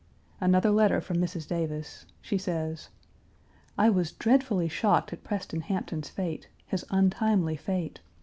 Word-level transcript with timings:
Another 0.39 0.71
letter 0.71 0.99
from 0.99 1.17
Mrs. 1.17 1.47
Davis. 1.47 2.07
She 2.23 2.39
says: 2.39 2.89
"I 3.77 3.91
was 3.91 4.11
dreadfully 4.11 4.67
shocked 4.67 5.13
at 5.13 5.23
Preston 5.23 5.61
Hampton's 5.61 6.09
fate 6.09 6.47
his 6.65 6.83
untimely 6.89 7.55
fate. 7.55 7.99